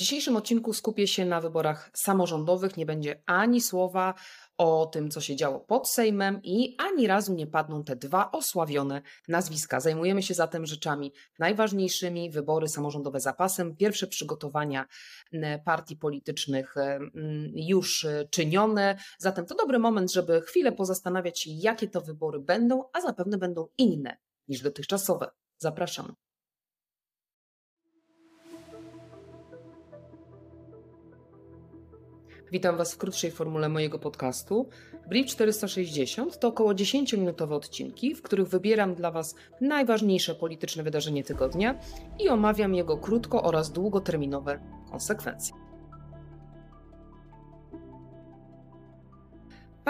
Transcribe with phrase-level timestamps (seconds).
[0.00, 2.76] dzisiejszym odcinku skupię się na wyborach samorządowych.
[2.76, 4.14] Nie będzie ani słowa
[4.58, 9.02] o tym, co się działo pod Sejmem i ani razu nie padną te dwa osławione
[9.28, 9.80] nazwiska.
[9.80, 14.86] Zajmujemy się zatem rzeczami najważniejszymi, wybory samorządowe zapasem, pierwsze przygotowania
[15.64, 16.74] partii politycznych
[17.54, 18.98] już czynione.
[19.18, 23.68] Zatem to dobry moment, żeby chwilę pozastanawiać się, jakie to wybory będą, a zapewne będą
[23.78, 24.16] inne
[24.48, 25.30] niż dotychczasowe.
[25.58, 26.14] Zapraszam.
[32.52, 34.68] Witam Was w krótszej formule mojego podcastu.
[35.08, 41.78] Brief 460 to około 10-minutowe odcinki, w których wybieram dla Was najważniejsze polityczne wydarzenie tygodnia
[42.18, 45.69] i omawiam jego krótko oraz długoterminowe konsekwencje.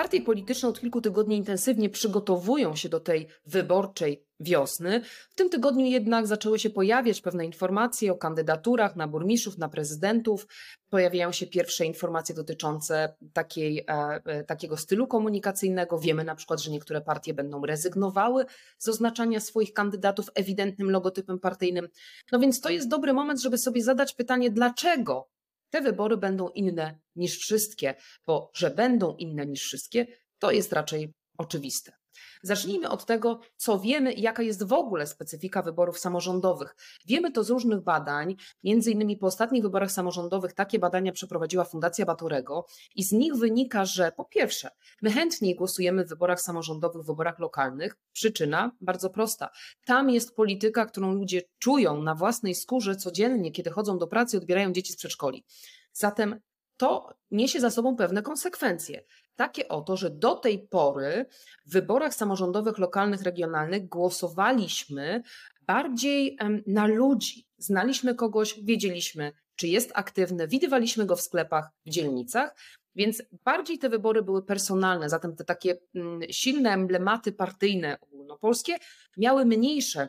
[0.00, 5.00] Partie polityczne od kilku tygodni intensywnie przygotowują się do tej wyborczej wiosny.
[5.30, 10.46] W tym tygodniu jednak zaczęły się pojawiać pewne informacje o kandydaturach na burmistrzów, na prezydentów.
[10.90, 13.84] Pojawiają się pierwsze informacje dotyczące takiej, e,
[14.24, 15.98] e, takiego stylu komunikacyjnego.
[15.98, 18.44] Wiemy na przykład, że niektóre partie będą rezygnowały
[18.78, 21.88] z oznaczania swoich kandydatów ewidentnym logotypem partyjnym.
[22.32, 25.28] No więc to jest dobry moment, żeby sobie zadać pytanie, dlaczego
[25.70, 27.94] te wybory będą inne niż wszystkie,
[28.26, 30.06] bo że będą inne niż wszystkie,
[30.38, 31.99] to jest raczej oczywiste.
[32.42, 36.76] Zacznijmy od tego, co wiemy i jaka jest w ogóle specyfika wyborów samorządowych.
[37.06, 42.06] Wiemy to z różnych badań, między innymi po ostatnich wyborach samorządowych takie badania przeprowadziła Fundacja
[42.06, 44.70] Batorego i z nich wynika, że po pierwsze,
[45.02, 47.96] my chętniej głosujemy w wyborach samorządowych, w wyborach lokalnych.
[48.12, 49.50] Przyczyna bardzo prosta.
[49.84, 54.40] Tam jest polityka, którą ludzie czują na własnej skórze codziennie, kiedy chodzą do pracy i
[54.40, 55.44] odbierają dzieci z przedszkoli.
[55.92, 56.40] Zatem
[56.80, 59.04] to niesie za sobą pewne konsekwencje.
[59.36, 61.26] Takie oto, że do tej pory
[61.66, 65.22] w wyborach samorządowych, lokalnych, regionalnych głosowaliśmy
[65.66, 67.46] bardziej na ludzi.
[67.58, 72.54] Znaliśmy kogoś, wiedzieliśmy, czy jest aktywny, widywaliśmy go w sklepach, w dzielnicach,
[72.94, 78.76] więc bardziej te wybory były personalne, zatem te takie mm, silne emblematy partyjne ogólnopolskie
[79.16, 80.08] miały mniejsze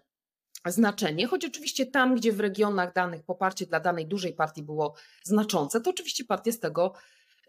[0.65, 5.81] znaczenie, choć oczywiście tam, gdzie w regionach danych poparcie dla danej dużej partii było znaczące,
[5.81, 6.93] to oczywiście partie z tego,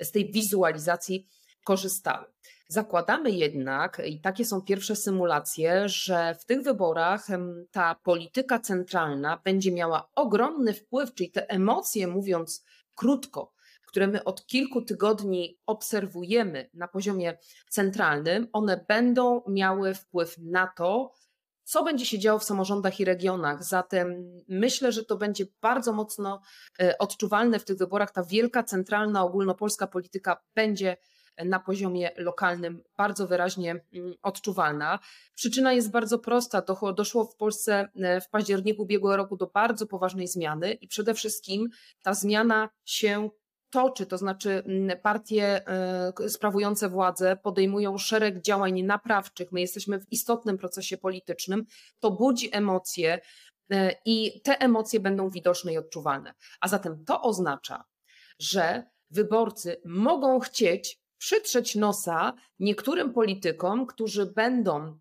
[0.01, 1.29] z tej wizualizacji
[1.65, 2.27] korzystały.
[2.69, 7.27] Zakładamy jednak, i takie są pierwsze symulacje, że w tych wyborach
[7.71, 12.65] ta polityka centralna będzie miała ogromny wpływ, czyli te emocje, mówiąc
[12.95, 13.53] krótko,
[13.87, 21.13] które my od kilku tygodni obserwujemy na poziomie centralnym, one będą miały wpływ na to,
[21.73, 23.65] co będzie się działo w samorządach i regionach.
[23.65, 26.41] Zatem myślę, że to będzie bardzo mocno
[26.81, 28.11] e, odczuwalne w tych wyborach.
[28.11, 30.97] Ta wielka, centralna, ogólnopolska polityka będzie
[31.45, 34.99] na poziomie lokalnym bardzo wyraźnie mm, odczuwalna.
[35.35, 36.63] Przyczyna jest bardzo prosta.
[36.97, 41.69] Doszło w Polsce e, w październiku ubiegłego roku do bardzo poważnej zmiany i przede wszystkim
[42.03, 43.31] ta zmiana się
[43.73, 50.13] toczy, to znaczy mm, partie e, sprawujące władzę podejmują szereg działań naprawczych, my jesteśmy w
[50.13, 51.65] istotnym procesie politycznym,
[52.01, 53.21] to budzi emocje
[53.71, 56.35] e, i te emocje będą widoczne i odczuwalne.
[56.61, 57.85] A zatem to oznacza,
[58.39, 64.99] że wyborcy mogą chcieć przytrzeć nosa niektórym politykom, którzy będą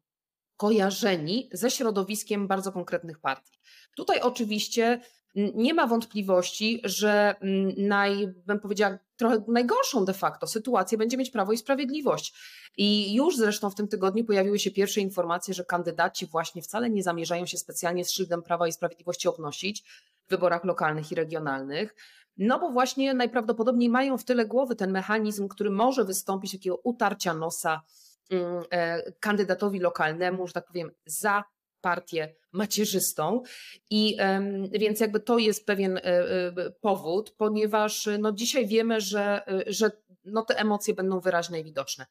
[0.57, 3.59] kojarzeni ze środowiskiem bardzo konkretnych partii.
[3.95, 5.01] Tutaj oczywiście
[5.35, 7.35] nie ma wątpliwości, że
[7.77, 12.33] naj, bym powiedziała, trochę najgorszą de facto sytuację będzie mieć Prawo i Sprawiedliwość.
[12.77, 17.03] I już zresztą w tym tygodniu pojawiły się pierwsze informacje, że kandydaci właśnie wcale nie
[17.03, 19.83] zamierzają się specjalnie z szyldem Prawa i Sprawiedliwości obnosić
[20.27, 21.95] w wyborach lokalnych i regionalnych.
[22.37, 27.33] No bo właśnie najprawdopodobniej mają w tyle głowy ten mechanizm, który może wystąpić takiego utarcia
[27.33, 27.81] nosa
[28.29, 31.43] mm, e, kandydatowi lokalnemu, że tak powiem, za
[31.81, 33.43] partię macierzystą.
[33.89, 34.17] I
[34.71, 39.91] więc jakby to jest pewien e, e, powód, ponieważ no dzisiaj wiemy, że, że
[40.25, 42.05] no te emocje będą wyraźne i widoczne.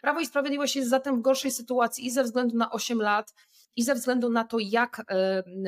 [0.00, 3.34] Prawo i Sprawiedliwość jest zatem w gorszej sytuacji i ze względu na 8 lat,
[3.76, 5.02] i ze względu na to, jak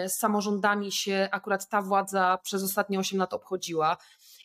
[0.07, 3.97] z samorządami się akurat ta władza przez ostatnie 8 lat obchodziła,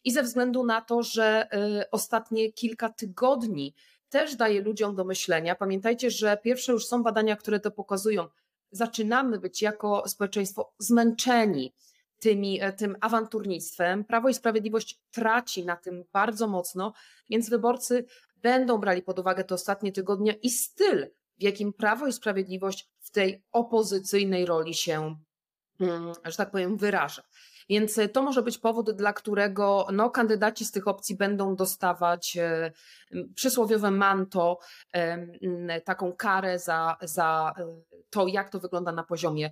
[0.03, 1.47] i ze względu na to, że
[1.91, 3.75] ostatnie kilka tygodni
[4.09, 5.55] też daje ludziom do myślenia.
[5.55, 8.27] Pamiętajcie, że pierwsze już są badania, które to pokazują
[8.71, 11.73] zaczynamy być jako społeczeństwo zmęczeni
[12.19, 14.05] tymi, e, tym awanturnictwem.
[14.05, 16.93] Prawo i Sprawiedliwość traci na tym bardzo mocno,
[17.29, 21.07] więc wyborcy będą brali pod uwagę te ostatnie tygodnie i styl,
[21.39, 25.15] w jakim Prawo i Sprawiedliwość w tej opozycyjnej roli się,
[25.79, 27.23] mm, że tak powiem, wyraża.
[27.69, 32.37] Więc e, to może być powód, dla którego no, kandydaci z tych opcji będą dostawać
[32.37, 32.71] e,
[33.35, 34.59] przysłowiowe manto,
[35.85, 37.53] taką karę za, za
[38.09, 39.51] to, jak to wygląda na poziomie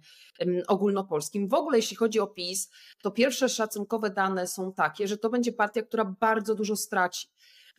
[0.68, 1.48] ogólnopolskim.
[1.48, 2.70] W ogóle, jeśli chodzi o PiS,
[3.02, 7.28] to pierwsze szacunkowe dane są takie, że to będzie partia, która bardzo dużo straci.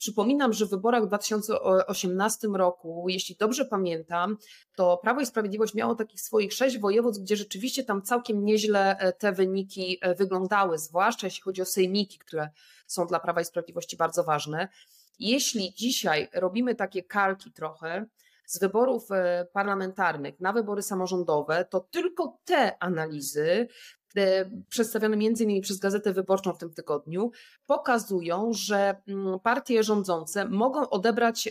[0.00, 4.37] Przypominam, że w wyborach w 2018 roku, jeśli dobrze pamiętam,
[4.75, 9.12] to Prawo i Sprawiedliwość miało takich swoich sześć województw, gdzie rzeczywiście tam całkiem nieźle e,
[9.12, 12.50] te wyniki e, wyglądały, zwłaszcza jeśli chodzi o sejmiki, które
[12.87, 14.69] są dla Prawa i Sprawiedliwości bardzo ważne.
[15.19, 18.06] Jeśli dzisiaj robimy takie kalki trochę,
[18.47, 23.69] z wyborów e, parlamentarnych na wybory samorządowe, to tylko te analizy
[24.17, 27.31] E, przedstawione między innymi przez Gazetę Wyborczą w tym tygodniu,
[27.67, 31.49] pokazują, że mm, partie rządzące mogą odebrać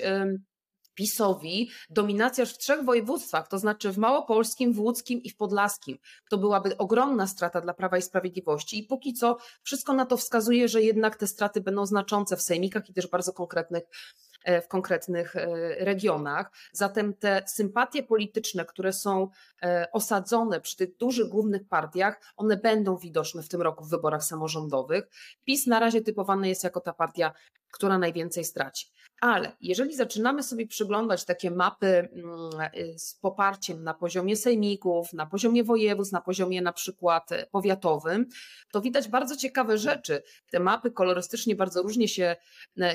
[1.00, 5.98] PiSowi dominację w trzech województwach, to znaczy w Małopolskim, w Łódzkim i w Podlaskim.
[6.30, 10.68] To byłaby ogromna strata dla Prawa i Sprawiedliwości i póki co wszystko na to wskazuje,
[10.68, 15.36] że jednak te straty będą znaczące w sejmikach i też bardzo konkretnych E, w konkretnych
[15.36, 15.46] e,
[15.86, 16.52] regionach.
[16.72, 19.30] Zatem te sympatie polityczne, które są
[19.64, 24.24] e, osadzone przy tych dużych głównych partiach, one będą widoczne w tym roku w wyborach
[24.24, 25.10] samorządowych.
[25.46, 27.34] PiS na razie typowany jest jako ta partia,
[27.72, 28.88] która najwięcej straci.
[29.22, 35.64] Ale jeżeli zaczynamy sobie przyglądać takie mapy mm, z poparciem na poziomie sejmików, na poziomie
[35.64, 38.26] województw, na poziomie na przykład powiatowym,
[38.72, 40.24] to widać bardzo ciekawe rzeczy.
[40.52, 42.36] Te mapy kolorystycznie bardzo różnie się,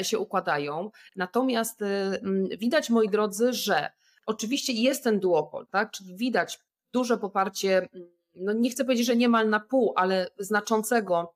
[0.02, 0.90] się układają.
[1.16, 3.90] Natomiast mm, widać, moi drodzy, że
[4.26, 5.90] oczywiście jest ten duopol, tak?
[5.90, 6.60] Czyli widać
[6.92, 7.88] duże poparcie,
[8.34, 11.34] no nie chcę powiedzieć, że niemal na pół, ale znaczącego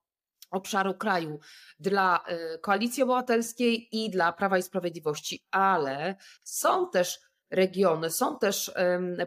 [0.51, 1.39] obszaru kraju
[1.81, 2.25] dla
[2.55, 8.73] y, Koalicji Obywatelskiej i dla Prawa i Sprawiedliwości, ale są też regiony, są też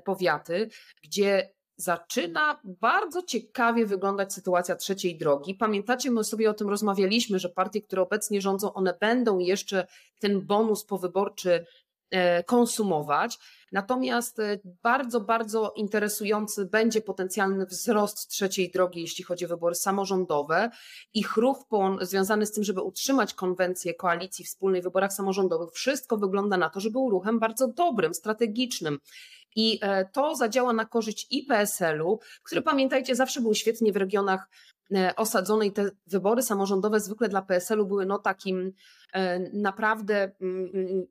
[0.05, 0.69] powiaty,
[1.03, 5.55] gdzie zaczyna bardzo ciekawie wyglądać sytuacja trzeciej drogi.
[5.55, 9.87] Pamiętacie, my sobie o tym rozmawialiśmy, że partie, które obecnie rządzą, one będą jeszcze
[10.19, 11.65] ten bonus powyborczy
[12.45, 13.39] konsumować.
[13.71, 20.69] Natomiast e, bardzo, bardzo interesujący będzie potencjalny wzrost trzeciej drogi, jeśli chodzi o wybory samorządowe.
[21.13, 21.65] Ich ruch
[22.01, 26.79] związany z tym, żeby utrzymać konwencję koalicji wspólnej w wyborach samorządowych, wszystko wygląda na to,
[26.79, 28.99] że był ruchem bardzo dobrym, strategicznym.
[29.55, 34.49] I e, to zadziała na korzyść i PSL-u, który pamiętajcie, zawsze był świetnie w regionach
[34.95, 38.73] e, osadzone i te wybory samorządowe zwykle dla PSL-u były no takim
[39.53, 41.05] naprawdę mm, mm,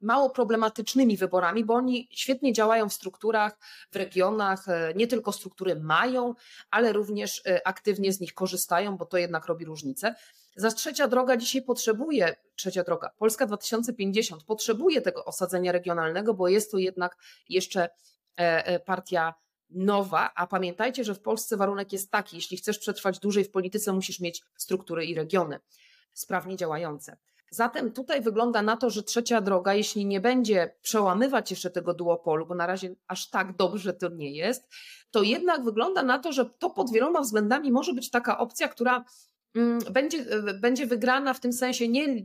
[0.00, 3.58] mało problematycznymi wyborami, bo oni świetnie działają w strukturach,
[3.90, 6.34] w regionach, e, nie tylko struktury mają,
[6.70, 10.14] ale również e, aktywnie z nich korzystają, bo to jednak robi różnicę.
[10.56, 16.70] Za trzecia droga dzisiaj potrzebuje, trzecia droga, Polska 2050 potrzebuje tego osadzenia regionalnego, bo jest
[16.70, 17.16] to jednak
[17.48, 17.88] jeszcze
[18.36, 19.34] e, partia
[19.70, 23.92] nowa, a pamiętajcie, że w Polsce warunek jest taki, jeśli chcesz przetrwać dłużej w polityce,
[23.92, 25.60] musisz mieć struktury i regiony
[26.12, 27.16] sprawnie działające.
[27.50, 32.46] Zatem tutaj wygląda na to, że trzecia droga, jeśli nie będzie przełamywać jeszcze tego duopolu,
[32.46, 34.68] bo na razie aż tak dobrze to nie jest,
[35.10, 39.04] to jednak wygląda na to, że to pod wieloma względami może być taka opcja, która
[39.54, 42.24] mm, będzie, e, będzie wygrana w tym sensie nie e,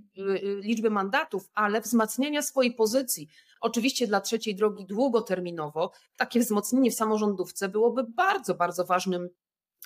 [0.61, 3.27] liczby mandatów, ale wzmacniania swojej pozycji.
[3.61, 9.29] Oczywiście dla trzeciej drogi długoterminowo takie wzmocnienie w samorządówce byłoby bardzo, bardzo ważnym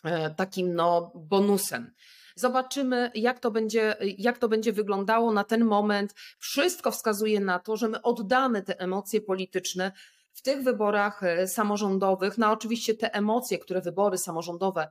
[0.04, 1.92] e, takim no, bonusem.
[2.36, 6.14] Zobaczymy, jak to będzie, jak to będzie wyglądało na ten moment.
[6.40, 9.92] Wszystko wskazuje na to, że my oddamy te emocje polityczne
[10.34, 12.38] w tych wyborach e, samorządowych.
[12.38, 14.88] Na oczywiście te emocje, które wybory samorządowe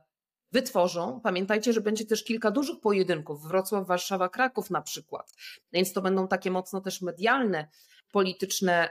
[0.51, 1.21] wytworzą.
[1.23, 5.33] Pamiętajcie, że będzie też kilka dużych pojedynków, Wrocław, Warszawa, Kraków na przykład.
[5.73, 7.67] Więc to będą takie mocno też medialne,
[8.11, 8.89] polityczne,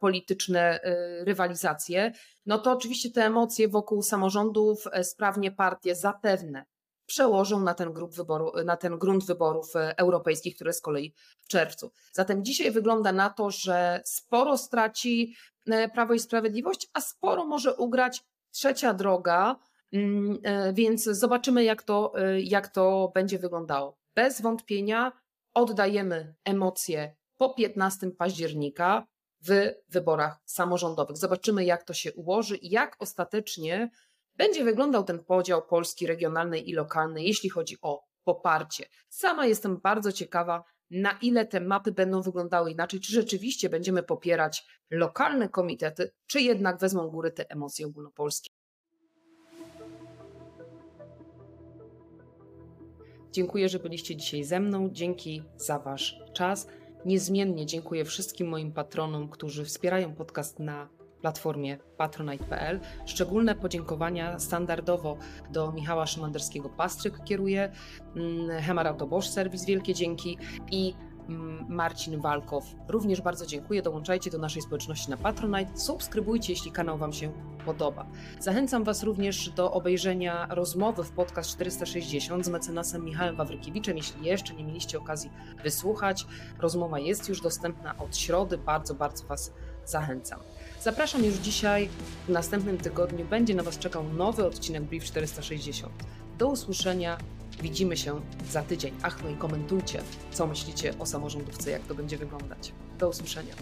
[0.00, 2.12] polityczne e, rywalizacje.
[2.46, 6.64] No to oczywiście te emocje wokół samorządów e, sprawnie partie zapewne
[7.08, 11.48] przełożą na ten, grup wyboru, na ten grunt wyborów e, europejskich, które z kolei w
[11.48, 11.90] czerwcu.
[12.12, 15.34] Zatem dzisiaj wygląda na to, że sporo straci
[15.66, 19.56] e, Prawo i Sprawiedliwość, a sporo może ugrać trzecia droga,
[19.92, 22.12] mm, e, więc zobaczymy, jak to,
[22.42, 23.98] jak to będzie wyglądało.
[24.14, 25.12] Bez wątpienia
[25.54, 29.06] oddajemy emocje po 15 października
[29.40, 31.16] w wyborach samorządowych.
[31.16, 33.90] Zobaczymy, jak to się ułoży i jak ostatecznie
[34.38, 38.84] będzie wyglądał ten podział Polski regionalnej i lokalnej, jeśli chodzi o poparcie.
[39.08, 44.66] Sama jestem bardzo ciekawa, na ile te mapy będą wyglądały inaczej, czy rzeczywiście będziemy popierać
[44.90, 48.50] lokalne komitety, czy jednak wezmą góry te emocje ogólnopolskie.
[53.32, 54.88] Dziękuję, że byliście dzisiaj ze mną.
[54.92, 56.68] Dzięki za Wasz czas.
[57.04, 62.80] Niezmiennie dziękuję wszystkim moim patronom, którzy wspierają podcast na platformie patronite.pl.
[63.06, 65.16] Szczególne podziękowania standardowo
[65.50, 67.72] do Michała Szymanderskiego Pastryk kieruje,
[68.16, 70.38] mm, Hemar Autobosch Serwis, wielkie dzięki
[70.70, 70.94] i
[71.28, 72.64] mm, Marcin Walkow.
[72.88, 73.82] Również bardzo dziękuję.
[73.82, 75.76] Dołączajcie do naszej społeczności na Patronite.
[75.76, 77.32] Subskrybujcie, jeśli kanał Wam się
[77.64, 78.06] podoba.
[78.40, 83.96] Zachęcam Was również do obejrzenia rozmowy w podcast 460 z mecenasem Michałem Wawrykiewiczem.
[83.96, 85.30] Jeśli jeszcze nie mieliście okazji
[85.62, 86.26] wysłuchać,
[86.58, 88.58] rozmowa jest już dostępna od środy.
[88.58, 89.52] Bardzo, bardzo Was
[89.90, 90.40] zachęcam.
[90.82, 91.88] Zapraszam już dzisiaj.
[92.26, 95.92] W następnym tygodniu będzie na Was czekał nowy odcinek Brief 460.
[96.38, 97.18] Do usłyszenia.
[97.62, 98.94] Widzimy się za tydzień.
[99.02, 102.72] Ach, no i komentujcie, co myślicie o samorządówce, jak to będzie wyglądać.
[102.98, 103.54] Do usłyszenia.